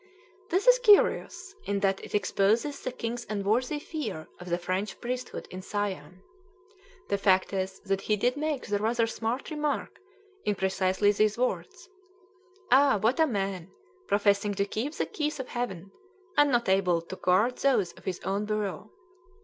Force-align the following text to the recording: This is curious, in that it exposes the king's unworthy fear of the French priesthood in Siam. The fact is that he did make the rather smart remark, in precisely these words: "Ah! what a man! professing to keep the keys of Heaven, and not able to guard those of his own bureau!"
This 0.49 0.65
is 0.65 0.79
curious, 0.79 1.53
in 1.65 1.81
that 1.81 2.03
it 2.03 2.15
exposes 2.15 2.79
the 2.81 2.91
king's 2.91 3.27
unworthy 3.29 3.77
fear 3.77 4.27
of 4.39 4.49
the 4.49 4.57
French 4.57 4.99
priesthood 4.99 5.47
in 5.51 5.61
Siam. 5.61 6.23
The 7.09 7.19
fact 7.19 7.53
is 7.53 7.79
that 7.81 8.01
he 8.01 8.15
did 8.15 8.35
make 8.35 8.65
the 8.65 8.79
rather 8.79 9.05
smart 9.05 9.51
remark, 9.51 9.99
in 10.43 10.55
precisely 10.55 11.11
these 11.11 11.37
words: 11.37 11.87
"Ah! 12.71 12.97
what 12.97 13.19
a 13.19 13.27
man! 13.27 13.69
professing 14.07 14.55
to 14.55 14.65
keep 14.65 14.93
the 14.95 15.05
keys 15.05 15.39
of 15.39 15.49
Heaven, 15.49 15.91
and 16.35 16.51
not 16.51 16.67
able 16.67 17.03
to 17.03 17.15
guard 17.15 17.57
those 17.59 17.91
of 17.93 18.05
his 18.05 18.19
own 18.21 18.45
bureau!" 18.45 18.89